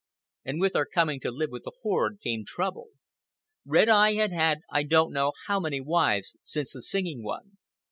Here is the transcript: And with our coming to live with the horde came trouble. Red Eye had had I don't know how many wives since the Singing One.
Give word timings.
And 0.43 0.59
with 0.59 0.75
our 0.75 0.87
coming 0.87 1.19
to 1.19 1.29
live 1.29 1.51
with 1.51 1.63
the 1.63 1.73
horde 1.83 2.21
came 2.23 2.43
trouble. 2.43 2.87
Red 3.63 3.87
Eye 3.87 4.13
had 4.13 4.33
had 4.33 4.61
I 4.71 4.81
don't 4.81 5.13
know 5.13 5.33
how 5.45 5.59
many 5.59 5.79
wives 5.79 6.35
since 6.41 6.73
the 6.73 6.81
Singing 6.81 7.21
One. 7.21 7.59